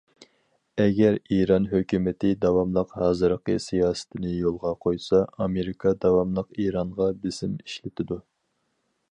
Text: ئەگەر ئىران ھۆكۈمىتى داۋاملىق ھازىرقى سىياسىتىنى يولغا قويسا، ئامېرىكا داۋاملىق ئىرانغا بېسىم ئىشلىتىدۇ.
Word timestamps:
ئەگەر 0.83 1.17
ئىران 1.35 1.67
ھۆكۈمىتى 1.73 2.31
داۋاملىق 2.45 2.95
ھازىرقى 3.01 3.57
سىياسىتىنى 3.67 4.33
يولغا 4.39 4.73
قويسا، 4.87 5.21
ئامېرىكا 5.37 5.95
داۋاملىق 6.07 6.53
ئىرانغا 6.65 7.13
بېسىم 7.27 7.57
ئىشلىتىدۇ. 7.63 8.21